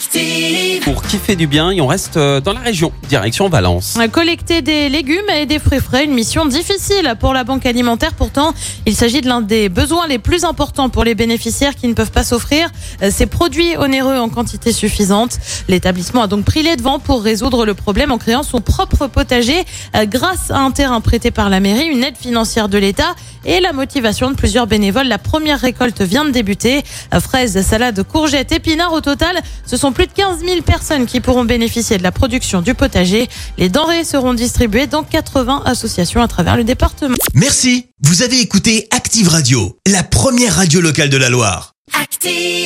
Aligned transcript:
Active. 0.00 0.82
Pour 0.82 1.02
kiffer 1.02 1.36
du 1.36 1.46
bien 1.46 1.70
et 1.70 1.82
on 1.82 1.86
reste 1.86 2.16
euh, 2.16 2.40
dans 2.40 2.54
la 2.54 2.60
région, 2.60 2.90
direction 3.10 3.50
Valence. 3.50 3.98
Collecter 4.10 4.62
des 4.62 4.88
légumes 4.88 5.28
et 5.28 5.44
des 5.44 5.58
fruits 5.58 5.80
frais, 5.80 6.06
une 6.06 6.14
mission 6.14 6.46
difficile 6.46 7.16
pour 7.20 7.34
la 7.34 7.44
banque 7.44 7.66
alimentaire. 7.66 8.14
Pourtant, 8.14 8.54
il 8.86 8.96
s'agit 8.96 9.20
de 9.20 9.28
l'un 9.28 9.42
des 9.42 9.68
besoins 9.68 10.06
les 10.06 10.18
plus 10.18 10.44
importants 10.44 10.88
pour 10.88 11.04
les 11.04 11.14
bénéficiaires 11.14 11.74
qui 11.74 11.86
ne 11.86 11.92
peuvent 11.92 12.12
pas 12.12 12.24
s'offrir 12.24 12.70
euh, 13.02 13.10
ces 13.12 13.26
produits 13.26 13.76
onéreux 13.76 14.16
en 14.16 14.30
quantité 14.30 14.72
suffisante. 14.72 15.38
L'établissement 15.68 16.22
a 16.22 16.28
donc 16.28 16.46
pris 16.46 16.62
les 16.62 16.76
devants 16.76 16.98
pour 16.98 17.22
résoudre 17.22 17.66
le 17.66 17.74
problème 17.74 18.10
en 18.10 18.16
créant 18.16 18.42
son 18.42 18.62
propre 18.62 19.06
potager 19.06 19.64
euh, 19.94 20.06
grâce 20.06 20.50
à 20.50 20.60
un 20.60 20.70
terrain 20.70 21.02
prêté 21.02 21.30
par 21.30 21.50
la 21.50 21.60
mairie, 21.60 21.88
une 21.88 22.04
aide 22.04 22.16
financière 22.16 22.70
de 22.70 22.78
l'État 22.78 23.14
et 23.44 23.60
la 23.60 23.74
motivation 23.74 24.30
de 24.30 24.36
plusieurs 24.36 24.66
bénévoles. 24.66 25.08
La 25.08 25.18
première 25.18 25.60
récolte 25.60 26.00
vient 26.02 26.24
de 26.24 26.30
débuter. 26.30 26.82
Fraises, 27.20 27.60
salades, 27.62 28.02
courgettes, 28.02 28.52
épinards. 28.52 28.92
Au 28.92 29.00
total, 29.00 29.40
ce 29.66 29.76
sont 29.90 29.94
plus 29.94 30.06
de 30.06 30.12
15 30.12 30.40
000 30.44 30.62
personnes 30.62 31.06
qui 31.06 31.20
pourront 31.20 31.44
bénéficier 31.44 31.98
de 31.98 32.02
la 32.02 32.12
production 32.12 32.60
du 32.60 32.74
potager. 32.74 33.28
Les 33.58 33.68
denrées 33.68 34.04
seront 34.04 34.34
distribuées 34.34 34.86
dans 34.86 35.02
80 35.02 35.62
associations 35.64 36.22
à 36.22 36.28
travers 36.28 36.56
le 36.56 36.62
département. 36.62 37.16
Merci, 37.34 37.86
vous 38.00 38.22
avez 38.22 38.40
écouté 38.40 38.86
Active 38.92 39.28
Radio, 39.28 39.78
la 39.86 40.04
première 40.04 40.54
radio 40.56 40.80
locale 40.80 41.10
de 41.10 41.16
la 41.16 41.28
Loire. 41.28 41.72
Active. 42.00 42.59